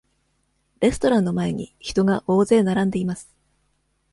[0.79, 3.29] レストランの前に、人が大勢並んでいます。